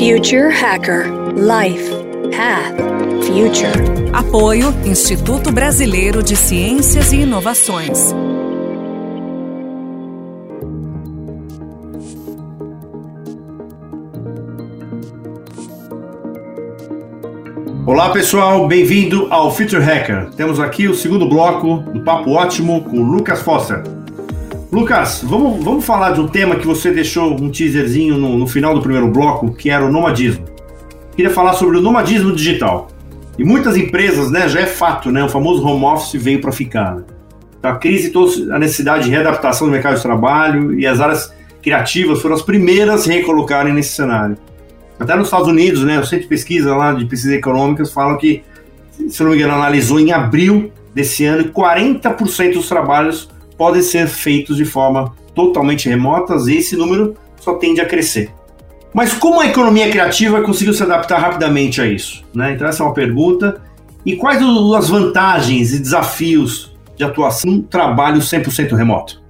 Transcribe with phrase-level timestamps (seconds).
[0.00, 1.90] Future Hacker Life
[2.34, 2.74] Path
[3.26, 4.10] Future.
[4.14, 8.14] Apoio Instituto Brasileiro de Ciências e Inovações.
[17.84, 20.30] Olá pessoal, bem-vindo ao Future Hacker.
[20.30, 23.99] Temos aqui o segundo bloco do Papo Ótimo com o Lucas Foster.
[24.72, 28.72] Lucas, vamos, vamos falar de um tema que você deixou um teaserzinho no, no final
[28.72, 30.44] do primeiro bloco, que era o nomadismo.
[31.16, 32.88] Queria falar sobre o nomadismo digital.
[33.36, 36.94] E muitas empresas, né, já é fato, né, o famoso home office veio para ficar.
[36.94, 37.02] Né?
[37.58, 41.34] Então, a crise trouxe a necessidade de readaptação do mercado de trabalho e as áreas
[41.60, 44.38] criativas foram as primeiras a recolocarem nesse cenário.
[45.00, 48.44] Até nos Estados Unidos, né, o Centro de Pesquisa lá de Pesquisas Econômicas fala que,
[49.08, 53.28] se não me engano, analisou em abril desse ano 40% dos trabalhos
[53.60, 58.32] podem ser feitos de forma totalmente remotas e esse número só tende a crescer.
[58.94, 62.24] Mas como a economia criativa conseguiu se adaptar rapidamente a isso?
[62.34, 62.54] Né?
[62.54, 63.60] Então essa é uma pergunta.
[64.02, 64.40] E quais
[64.74, 69.22] as vantagens e desafios de atuação no trabalho 100% remoto?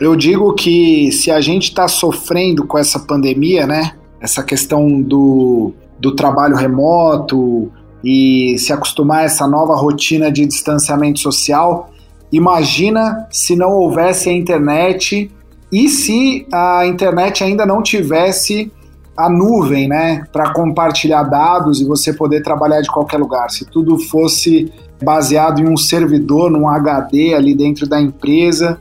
[0.00, 5.72] Eu digo que se a gente está sofrendo com essa pandemia, né, essa questão do,
[5.96, 7.70] do trabalho remoto
[8.02, 11.92] e se acostumar a essa nova rotina de distanciamento social.
[12.36, 15.30] Imagina se não houvesse a internet
[15.72, 18.70] e se a internet ainda não tivesse
[19.16, 23.50] a nuvem, né, para compartilhar dados e você poder trabalhar de qualquer lugar.
[23.50, 24.70] Se tudo fosse
[25.02, 28.78] baseado em um servidor, num HD ali dentro da empresa,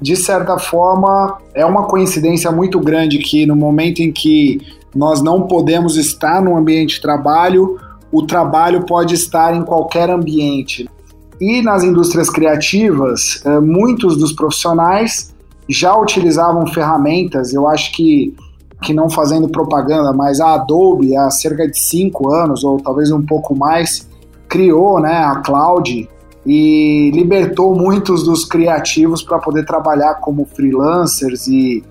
[0.00, 4.60] de certa forma, é uma coincidência muito grande que no momento em que
[4.94, 7.80] nós não podemos estar no ambiente de trabalho,
[8.12, 10.88] o trabalho pode estar em qualquer ambiente.
[11.42, 15.34] E nas indústrias criativas, eh, muitos dos profissionais
[15.68, 18.32] já utilizavam ferramentas, eu acho que,
[18.80, 23.22] que não fazendo propaganda, mas a Adobe, há cerca de cinco anos, ou talvez um
[23.22, 24.08] pouco mais,
[24.48, 26.08] criou né, a cloud
[26.46, 31.82] e libertou muitos dos criativos para poder trabalhar como freelancers e,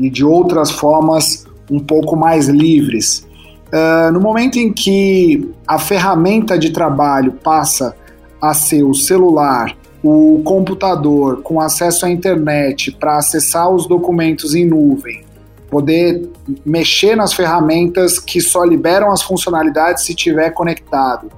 [0.00, 3.24] e de outras formas um pouco mais livres.
[3.68, 7.94] Uh, no momento em que a ferramenta de trabalho passa
[8.40, 14.66] a ser o celular, o computador com acesso à internet para acessar os documentos em
[14.66, 15.24] nuvem,
[15.70, 16.28] poder
[16.64, 21.30] mexer nas ferramentas que só liberam as funcionalidades se estiver conectado,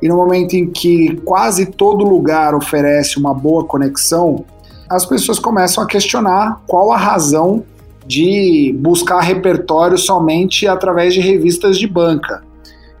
[0.00, 4.44] e no momento em que quase todo lugar oferece uma boa conexão,
[4.88, 7.64] as pessoas começam a questionar qual a razão
[8.06, 12.44] de buscar repertório somente através de revistas de banca.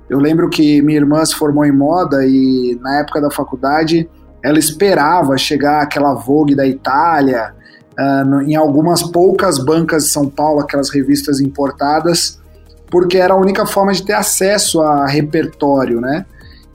[0.08, 4.08] Eu lembro que minha irmã se formou em moda e na época da faculdade
[4.42, 7.52] ela esperava chegar aquela Vogue da Itália,
[7.98, 12.40] uh, em algumas poucas bancas de São Paulo, aquelas revistas importadas,
[12.88, 16.24] porque era a única forma de ter acesso a repertório, né?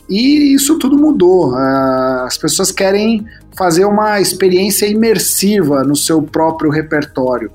[0.09, 1.55] E isso tudo mudou.
[1.55, 3.25] Ah, as pessoas querem
[3.57, 7.49] fazer uma experiência imersiva no seu próprio repertório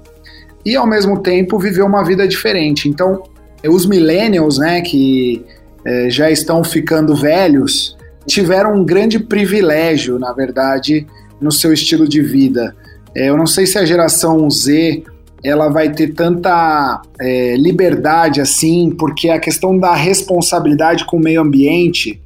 [0.64, 2.88] e ao mesmo tempo viver uma vida diferente.
[2.88, 3.22] Então,
[3.68, 5.44] os millennials, né, que
[5.86, 11.06] é, já estão ficando velhos, tiveram um grande privilégio, na verdade,
[11.40, 12.74] no seu estilo de vida.
[13.14, 15.04] É, eu não sei se a geração Z
[15.44, 21.40] ela vai ter tanta é, liberdade assim, porque a questão da responsabilidade com o meio
[21.40, 22.20] ambiente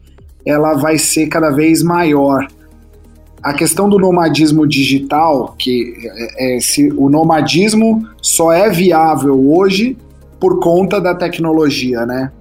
[0.47, 2.49] ela vai ser cada vez maior.
[3.43, 5.95] A questão do nomadismo digital, que
[6.39, 9.99] é, é, se o nomadismo só é viável hoje
[10.39, 12.33] por conta da tecnologia, né?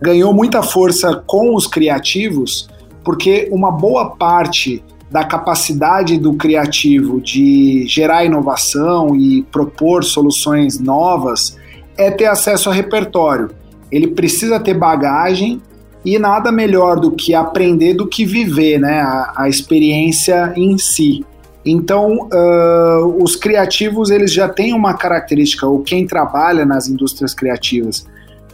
[0.00, 2.68] Ganhou muita força com os criativos,
[3.04, 11.56] porque uma boa parte da capacidade do criativo de gerar inovação e propor soluções novas
[11.96, 13.50] é ter acesso a repertório.
[13.90, 15.60] Ele precisa ter bagagem
[16.04, 19.00] e nada melhor do que aprender do que viver, né?
[19.00, 21.24] A, a experiência em si.
[21.64, 28.06] Então, uh, os criativos eles já têm uma característica, ou quem trabalha nas indústrias criativas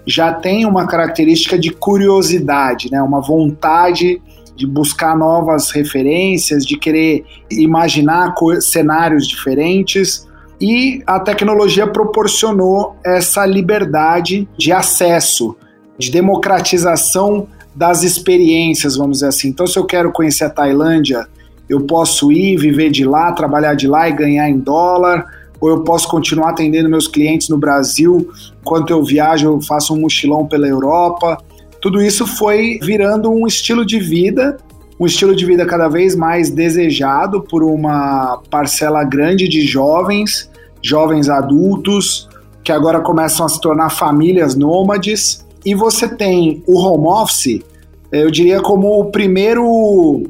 [0.06, 3.02] já tem uma característica de curiosidade, né?
[3.02, 4.20] Uma vontade
[4.56, 10.28] de buscar novas referências, de querer imaginar cenários diferentes.
[10.60, 15.56] E a tecnologia proporcionou essa liberdade de acesso
[15.98, 19.48] de democratização das experiências, vamos dizer assim.
[19.48, 21.26] Então, se eu quero conhecer a Tailândia,
[21.68, 25.26] eu posso ir, viver de lá, trabalhar de lá e ganhar em dólar,
[25.60, 28.30] ou eu posso continuar atendendo meus clientes no Brasil,
[28.60, 31.38] enquanto eu viajo, eu faço um mochilão pela Europa.
[31.80, 34.56] Tudo isso foi virando um estilo de vida,
[34.98, 40.50] um estilo de vida cada vez mais desejado por uma parcela grande de jovens,
[40.82, 42.28] jovens adultos,
[42.62, 47.60] que agora começam a se tornar famílias nômades, e você tem o home office,
[48.12, 50.22] eu diria como o primeiro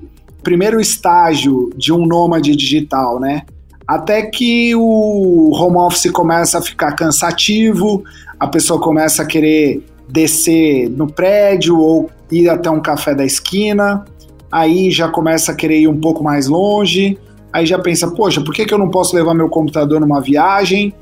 [0.42, 3.42] primeiro estágio de um nômade digital, né?
[3.86, 8.02] Até que o home office começa a ficar cansativo,
[8.40, 14.04] a pessoa começa a querer descer no prédio ou ir até um café da esquina,
[14.50, 17.18] aí já começa a querer ir um pouco mais longe,
[17.52, 20.94] aí já pensa, poxa, por que, que eu não posso levar meu computador numa viagem?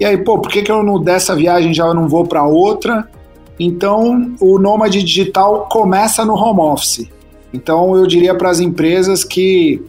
[0.00, 3.08] E aí, pô, por que, que eu não dessa viagem já não vou para outra?
[3.58, 7.08] Então, o nômade digital começa no home office.
[7.52, 9.82] Então, eu diria para as empresas que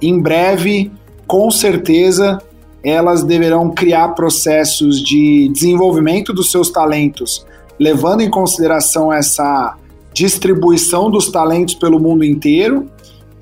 [0.00, 0.92] em breve,
[1.28, 2.38] com certeza,
[2.82, 7.46] elas deverão criar processos de desenvolvimento dos seus talentos,
[7.78, 9.76] levando em consideração essa
[10.12, 12.86] distribuição dos talentos pelo mundo inteiro,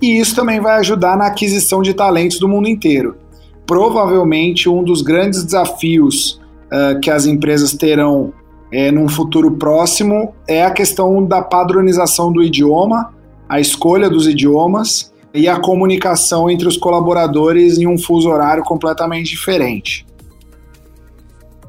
[0.02, 3.16] e isso também vai ajudar na aquisição de talentos do mundo inteiro.
[3.64, 8.32] Provavelmente um dos grandes desafios uh, que as empresas terão
[8.72, 13.14] é, num futuro próximo é a questão da padronização do idioma,
[13.48, 19.30] a escolha dos idiomas e a comunicação entre os colaboradores em um fuso horário completamente
[19.30, 20.06] diferente.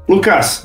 [0.08, 0.64] Lucas,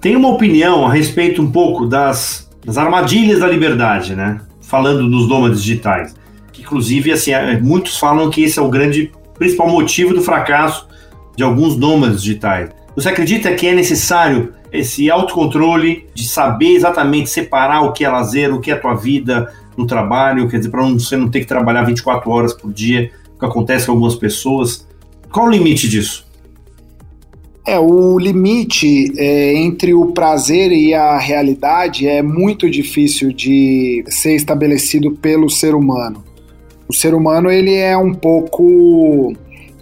[0.00, 4.40] tem uma opinião a respeito um pouco das, das armadilhas da liberdade, né?
[4.60, 6.14] Falando dos nômades digitais.
[6.52, 10.88] Que, inclusive, assim, é, muitos falam que esse é o grande principal motivo do fracasso
[11.36, 12.70] de alguns nômades digitais.
[12.96, 18.52] Você acredita que é necessário esse autocontrole de saber exatamente separar o que é lazer,
[18.52, 21.82] o que é tua vida no trabalho, quer dizer, para você não ter que trabalhar
[21.82, 24.86] 24 horas por dia, o que acontece com algumas pessoas?
[25.30, 26.26] Qual o limite disso?
[27.66, 34.34] É, o limite é, entre o prazer e a realidade é muito difícil de ser
[34.34, 36.24] estabelecido pelo ser humano.
[36.88, 39.32] O ser humano ele é um pouco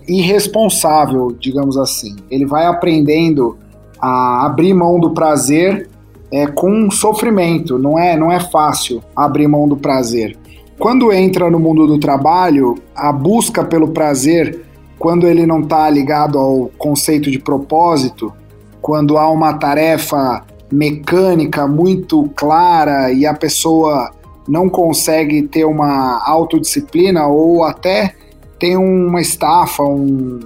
[0.06, 2.17] irresponsável, digamos assim.
[2.31, 3.56] Ele vai aprendendo
[4.00, 5.88] a abrir mão do prazer
[6.32, 7.78] é, com sofrimento.
[7.78, 10.36] Não é, não é fácil abrir mão do prazer.
[10.78, 14.64] Quando entra no mundo do trabalho, a busca pelo prazer,
[14.98, 18.32] quando ele não está ligado ao conceito de propósito,
[18.80, 24.10] quando há uma tarefa mecânica muito clara e a pessoa
[24.46, 28.14] não consegue ter uma autodisciplina ou até
[28.58, 30.40] tem uma estafa, um,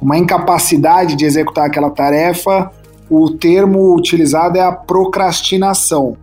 [0.00, 2.70] uma incapacidade de executar aquela tarefa,
[3.10, 6.16] o termo utilizado é a procrastinação.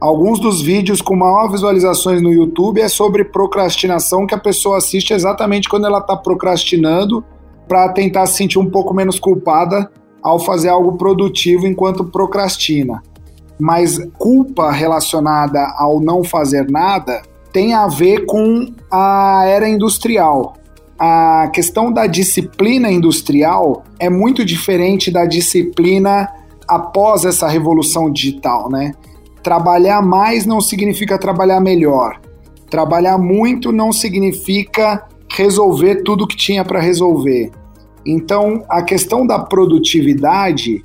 [0.00, 5.12] Alguns dos vídeos com maior visualizações no YouTube é sobre procrastinação que a pessoa assiste
[5.12, 7.22] exatamente quando ela está procrastinando
[7.68, 9.90] para tentar se sentir um pouco menos culpada
[10.22, 13.02] ao fazer algo produtivo enquanto procrastina.
[13.58, 17.20] Mas culpa relacionada ao não fazer nada
[17.52, 20.54] tem a ver com a era industrial
[21.02, 26.28] a questão da disciplina industrial é muito diferente da disciplina
[26.68, 28.92] após essa revolução digital, né?
[29.42, 32.20] Trabalhar mais não significa trabalhar melhor.
[32.68, 37.50] Trabalhar muito não significa resolver tudo que tinha para resolver.
[38.04, 40.82] Então, a questão da produtividade,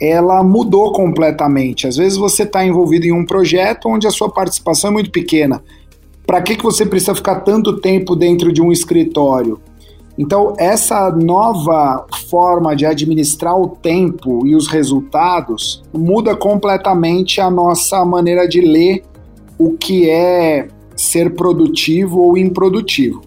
[0.00, 1.86] ela mudou completamente.
[1.86, 5.62] Às vezes você está envolvido em um projeto onde a sua participação é muito pequena.
[6.28, 9.58] Para que, que você precisa ficar tanto tempo dentro de um escritório?
[10.18, 18.04] Então, essa nova forma de administrar o tempo e os resultados muda completamente a nossa
[18.04, 19.04] maneira de ler
[19.58, 23.22] o que é ser produtivo ou improdutivo.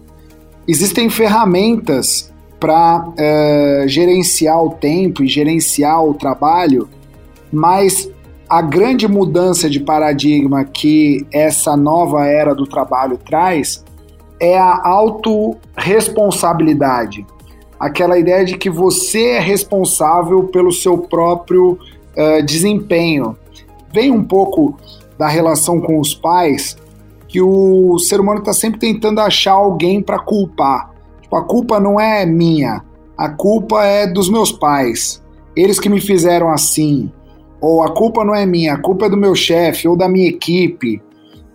[0.68, 6.88] Existem ferramentas para uh, gerenciar o tempo e gerenciar o trabalho,
[7.52, 8.08] mas
[8.52, 13.82] a grande mudança de paradigma que essa nova era do trabalho traz
[14.38, 17.26] é a autorresponsabilidade.
[17.80, 21.78] Aquela ideia de que você é responsável pelo seu próprio
[22.14, 23.34] uh, desempenho.
[23.90, 24.76] Vem um pouco
[25.16, 26.76] da relação com os pais,
[27.26, 30.90] que o ser humano está sempre tentando achar alguém para culpar.
[31.22, 32.82] Tipo, a culpa não é minha,
[33.16, 35.22] a culpa é dos meus pais.
[35.56, 37.10] Eles que me fizeram assim
[37.62, 40.28] ou a culpa não é minha, a culpa é do meu chefe ou da minha
[40.28, 41.00] equipe.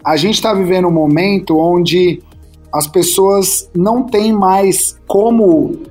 [0.02, 2.24] A gente está vivendo um momento onde
[2.74, 5.82] as pessoas não têm mais como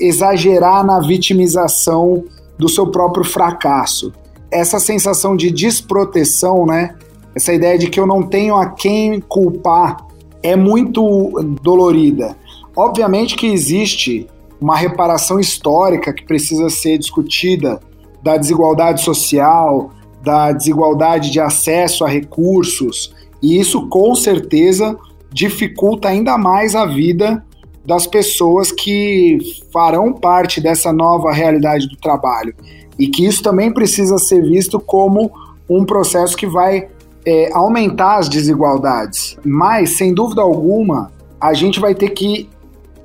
[0.00, 2.24] exagerar na vitimização
[2.58, 4.12] do seu próprio fracasso.
[4.50, 6.96] Essa sensação de desproteção, né?
[7.32, 9.96] Essa ideia de que eu não tenho a quem culpar
[10.42, 11.30] é muito
[11.62, 12.36] dolorida.
[12.76, 14.26] Obviamente que existe
[14.60, 17.80] uma reparação histórica que precisa ser discutida
[18.22, 19.90] da desigualdade social,
[20.22, 23.12] da desigualdade de acesso a recursos,
[23.42, 24.96] e isso com certeza
[25.32, 27.44] dificulta ainda mais a vida
[27.84, 29.38] das pessoas que
[29.72, 32.54] farão parte dessa nova realidade do trabalho.
[32.98, 35.32] e que isso também precisa ser visto como
[35.68, 36.88] um processo que vai
[37.24, 39.36] é, aumentar as desigualdades.
[39.44, 41.10] Mas, sem dúvida alguma,
[41.40, 42.48] a gente vai ter que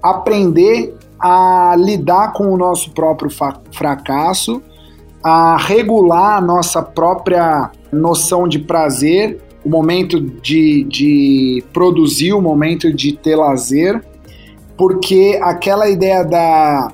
[0.03, 3.31] aprender a lidar com o nosso próprio
[3.71, 4.61] fracasso,
[5.27, 12.93] a regular a nossa própria noção de prazer, o momento de, de produzir, o momento
[12.93, 14.01] de ter lazer,
[14.77, 16.93] porque aquela ideia da,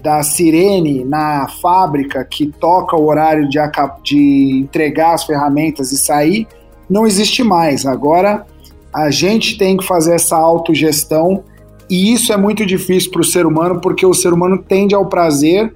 [0.00, 3.58] da sirene na fábrica que toca o horário de,
[4.04, 6.46] de entregar as ferramentas e sair
[6.88, 7.84] não existe mais.
[7.84, 8.46] Agora
[8.94, 11.42] a gente tem que fazer essa autogestão
[11.90, 15.06] e isso é muito difícil para o ser humano porque o ser humano tende ao
[15.06, 15.74] prazer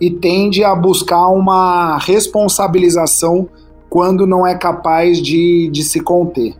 [0.00, 3.48] e tende a buscar uma responsabilização
[3.88, 6.54] quando não é capaz de, de se conter.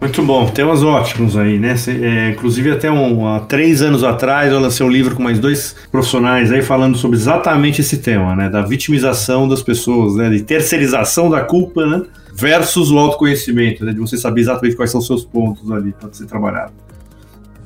[0.00, 1.74] Muito bom, temas ótimos aí, né?
[1.86, 5.76] É, inclusive, até um, há três anos atrás eu lancei um livro com mais dois
[5.92, 8.48] profissionais aí falando sobre exatamente esse tema, né?
[8.48, 10.30] Da vitimização das pessoas, né?
[10.30, 12.02] De terceirização da culpa, né?
[12.32, 13.92] Versus o autoconhecimento, né?
[13.92, 16.72] De você saber exatamente quais são os seus pontos ali para ser trabalhado.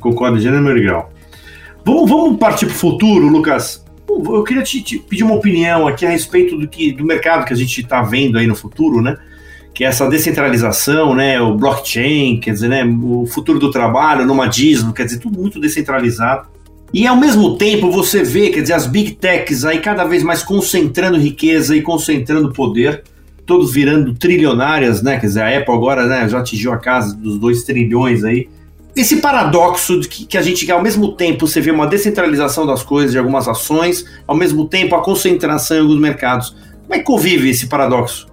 [0.00, 1.12] Concordo, gênero grau.
[1.84, 3.83] Vamos, vamos partir para o futuro, Lucas.
[4.08, 7.52] Eu queria te, te, pedir uma opinião aqui a respeito do, que, do mercado que
[7.52, 9.16] a gente está vendo aí no futuro, né?
[9.74, 14.26] que é essa descentralização, né, o blockchain, quer dizer, né, o futuro do trabalho, o
[14.26, 16.46] nomadismo, quer dizer, tudo muito descentralizado.
[16.92, 20.44] E ao mesmo tempo você vê, quer dizer, as big techs aí cada vez mais
[20.44, 23.02] concentrando riqueza e concentrando poder,
[23.44, 25.18] todos virando trilionárias, né?
[25.18, 28.48] Quer dizer, a Apple agora né, já atingiu a casa dos 2 trilhões aí.
[28.96, 32.82] Esse paradoxo de que, que a gente, ao mesmo tempo, você vê uma descentralização das
[32.84, 36.50] coisas, de algumas ações, ao mesmo tempo a concentração em alguns mercados.
[36.82, 38.28] Como é que convive esse paradoxo?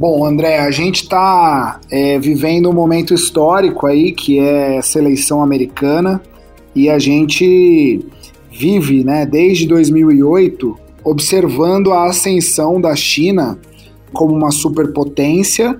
[0.00, 5.42] Bom, André, a gente está é, vivendo um momento histórico aí, que é a seleção
[5.42, 6.22] americana,
[6.74, 8.00] e a gente
[8.50, 13.58] vive, né, desde 2008, observando a ascensão da China
[14.12, 15.78] como uma superpotência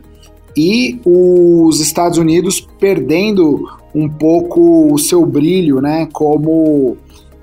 [0.56, 6.97] e os Estados Unidos perdendo um pouco o seu brilho, né, como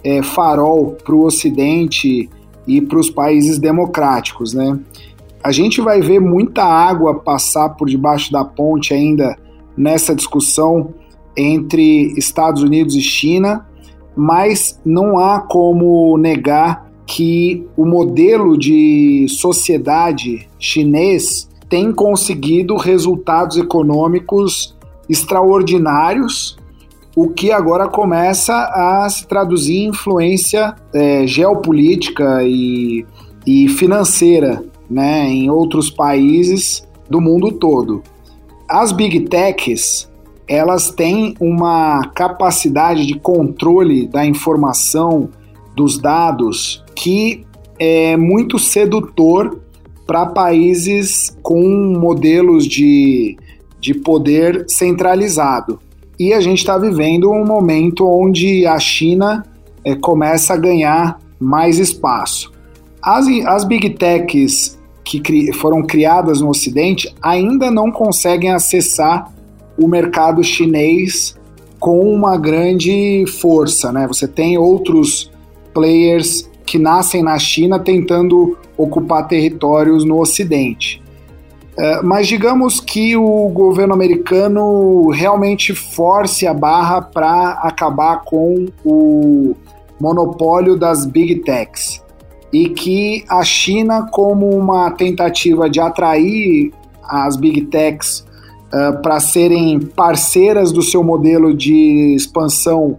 [0.04, 2.30] é, farol para o Ocidente
[2.68, 4.80] e para os países democráticos, né.
[5.44, 9.38] A gente vai ver muita água passar por debaixo da ponte ainda
[9.76, 10.94] nessa discussão
[11.36, 13.66] entre Estados Unidos e China,
[14.16, 24.76] mas não há como negar que o modelo de sociedade chinês tem conseguido resultados econômicos
[25.08, 26.58] extraordinários,
[27.16, 33.06] o que agora começa a se traduzir em influência é, geopolítica e,
[33.46, 38.02] e financeira né, em outros países do mundo todo.
[38.68, 40.10] As big techs,
[40.48, 45.30] elas têm uma capacidade de controle da informação,
[45.76, 47.46] dos dados, que
[47.80, 49.60] é muito sedutor
[50.10, 51.62] para países com
[51.96, 53.38] modelos de,
[53.80, 55.80] de poder centralizado.
[56.20, 59.46] E a gente está vivendo um momento onde a China
[59.86, 62.52] é, começa a ganhar mais espaço.
[63.00, 69.32] As, as big techs que cri foram criadas no Ocidente ainda não conseguem acessar
[69.78, 71.38] o mercado chinês
[71.80, 74.08] com uma grande força, né?
[74.08, 75.30] Você tem outros
[75.72, 81.04] players que nascem na China tentando ocupar territórios no Ocidente.
[81.78, 89.56] Uh, mas digamos que o governo americano realmente force a barra para acabar com o
[90.00, 92.04] monopólio das big techs
[92.52, 96.72] e que a China, como uma tentativa de atrair
[97.04, 98.26] as big techs
[98.74, 102.98] uh, para serem parceiras do seu modelo de expansão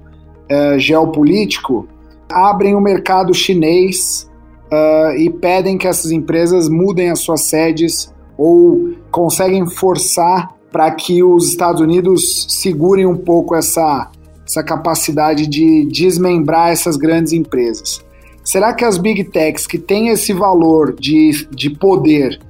[0.50, 1.87] uh, geopolítico,
[2.30, 4.29] abrem o mercado chinês
[4.73, 11.23] uh, e pedem que essas empresas mudem as suas sedes ou conseguem forçar para que
[11.23, 14.11] os Estados Unidos segurem um pouco essa,
[14.47, 18.05] essa capacidade de desmembrar essas grandes empresas.
[18.45, 22.41] Será que as big techs que têm esse valor de, de poder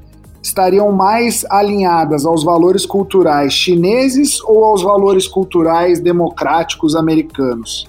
[0.42, 7.88] estariam mais alinhadas aos valores culturais chineses ou aos valores culturais democráticos americanos?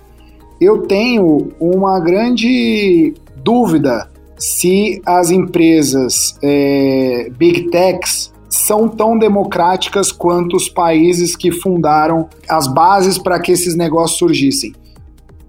[0.59, 4.10] Eu tenho uma grande dúvida
[4.41, 12.67] se as empresas é, big techs são tão democráticas quanto os países que fundaram as
[12.67, 14.73] bases para que esses negócios surgissem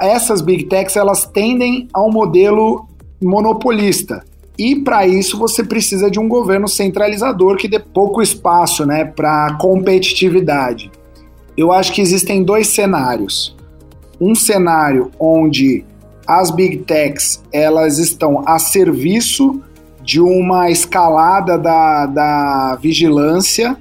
[0.03, 2.89] essas big techs elas tendem a um modelo
[3.23, 4.25] monopolista.
[4.59, 9.57] E para isso você precisa de um governo centralizador que dê pouco espaço né, para
[9.61, 10.91] competitividade.
[11.57, 13.57] Eu acho que existem dois cenários.
[14.21, 15.85] Um cenário onde
[16.27, 19.61] as big techs elas estão a serviço
[20.03, 23.77] de uma escalada da, da vigilância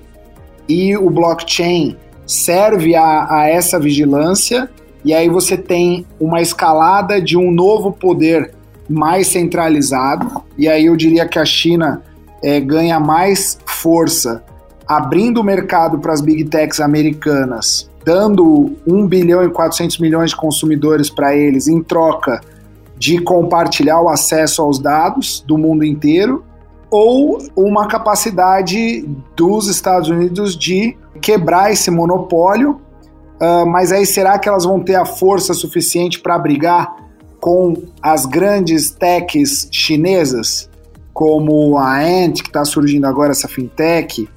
[0.68, 4.70] e o blockchain serve a, a essa vigilância.
[5.04, 8.54] E aí você tem uma escalada de um novo poder
[8.88, 10.44] mais centralizado.
[10.58, 12.04] E aí eu diria que a China
[12.42, 14.44] é, ganha mais força
[14.88, 20.36] abrindo o mercado para as big techs americanas, dando 1 bilhão e 400 milhões de
[20.36, 22.42] consumidores para eles em troca
[22.98, 26.44] de compartilhar o acesso aos dados do mundo inteiro,
[26.90, 32.80] ou uma capacidade dos Estados Unidos de quebrar esse monopólio.
[33.42, 36.96] Uh, mas aí será que elas vão ter a força suficiente para brigar
[37.40, 40.70] com as grandes techs chinesas?
[41.14, 44.28] como a Ant, que está surgindo agora, essa fintech.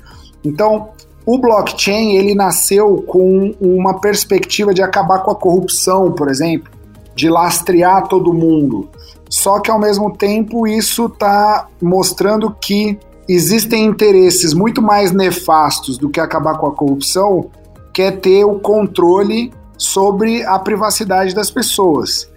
[0.45, 0.91] Então,
[1.27, 6.71] o blockchain ele nasceu com uma perspectiva de acabar com a corrupção, por exemplo,
[7.15, 8.89] de lastrear todo mundo.
[9.31, 16.11] Só que ao mesmo tempo isso está mostrando que existem interesses muito mais nefastos do
[16.11, 17.51] que acabar com a corrupção,
[17.93, 22.31] que é ter o controle sobre a privacidade das pessoas.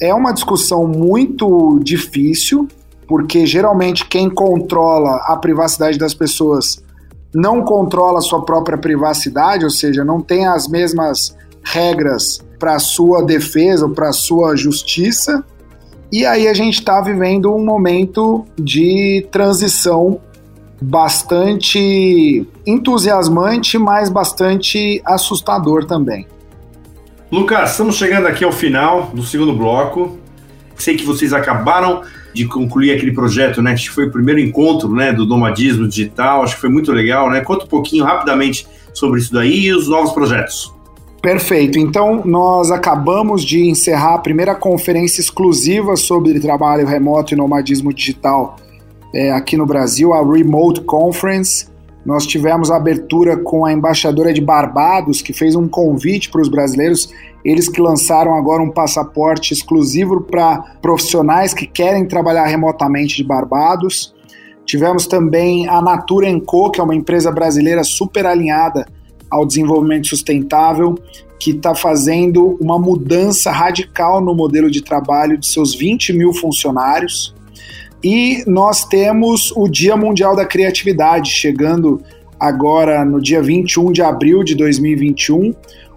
[0.00, 2.66] É uma discussão muito difícil,
[3.06, 6.83] porque geralmente quem controla a privacidade das pessoas
[7.34, 13.86] não controla sua própria privacidade, ou seja, não tem as mesmas regras para sua defesa
[13.86, 15.44] ou para sua justiça.
[16.12, 20.20] E aí a gente está vivendo um momento de transição
[20.80, 26.26] bastante entusiasmante, mas bastante assustador também.
[27.32, 30.18] Lucas, estamos chegando aqui ao final do segundo bloco.
[30.76, 32.02] Sei que vocês acabaram
[32.34, 33.72] de concluir aquele projeto, né?
[33.72, 36.42] Acho que foi o primeiro encontro, né, do nomadismo digital.
[36.42, 37.40] Acho que foi muito legal, né?
[37.40, 40.74] Conta um pouquinho rapidamente sobre isso daí e os novos projetos.
[41.22, 41.78] Perfeito.
[41.78, 48.56] Então, nós acabamos de encerrar a primeira conferência exclusiva sobre trabalho remoto e nomadismo digital
[49.14, 51.66] é, aqui no Brasil, a Remote Conference.
[52.04, 56.48] Nós tivemos a abertura com a embaixadora de Barbados, que fez um convite para os
[56.48, 57.08] brasileiros
[57.44, 64.14] eles que lançaram agora um passaporte exclusivo para profissionais que querem trabalhar remotamente de Barbados.
[64.64, 68.86] Tivemos também a Natura Co, que é uma empresa brasileira super alinhada
[69.30, 70.94] ao desenvolvimento sustentável,
[71.38, 77.34] que está fazendo uma mudança radical no modelo de trabalho de seus 20 mil funcionários.
[78.04, 82.02] E nós temos o Dia Mundial da Criatividade, chegando
[82.38, 85.54] agora no dia 21 de abril de 2021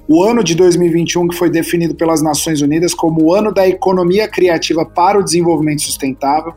[0.08, 4.26] o ano de 2021 que foi definido pelas Nações Unidas como o ano da economia
[4.26, 6.54] criativa para o desenvolvimento sustentável,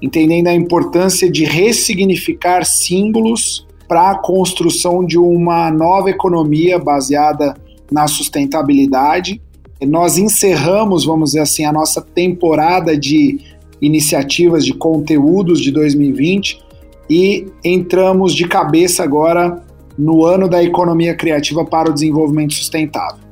[0.00, 7.54] entendendo a importância de ressignificar símbolos para a construção de uma nova economia baseada
[7.92, 9.42] na sustentabilidade.
[9.86, 13.38] Nós encerramos, vamos dizer assim, a nossa temporada de
[13.80, 16.64] iniciativas de conteúdos de 2020
[17.08, 19.62] e entramos de cabeça agora
[19.96, 23.26] no ano da economia criativa para o desenvolvimento sustentável.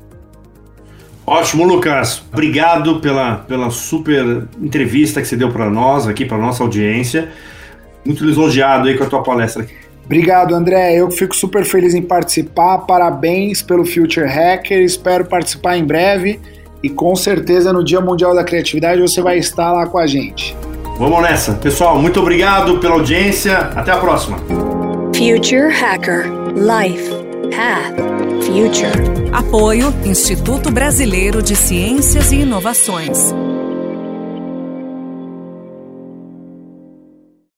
[1.26, 2.22] Ótimo, Lucas.
[2.32, 7.30] Obrigado pela, pela super entrevista que você deu para nós aqui, para nossa audiência.
[8.04, 9.74] Muito lisonjeado aí com a tua palestra aqui.
[10.04, 10.94] Obrigado, André.
[10.94, 12.78] Eu fico super feliz em participar.
[12.80, 14.82] Parabéns pelo Future Hacker.
[14.82, 16.38] Espero participar em breve
[16.84, 20.54] e com certeza no Dia Mundial da Criatividade você vai estar lá com a gente.
[20.98, 21.54] Vamos nessa.
[21.54, 23.56] Pessoal, muito obrigado pela audiência.
[23.74, 24.36] Até a próxima.
[25.16, 27.10] Future Hacker Life,
[27.56, 27.96] Path,
[28.44, 29.32] Future.
[29.32, 33.32] Apoio Instituto Brasileiro de Ciências e Inovações.